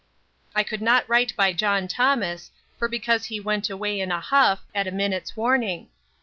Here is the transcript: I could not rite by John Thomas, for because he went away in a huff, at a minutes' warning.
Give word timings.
I 0.55 0.63
could 0.63 0.81
not 0.81 1.07
rite 1.07 1.35
by 1.35 1.53
John 1.53 1.87
Thomas, 1.87 2.49
for 2.79 2.87
because 2.87 3.25
he 3.25 3.39
went 3.39 3.69
away 3.69 3.99
in 3.99 4.11
a 4.11 4.19
huff, 4.19 4.65
at 4.73 4.87
a 4.87 4.91
minutes' 4.91 5.37
warning. 5.37 5.89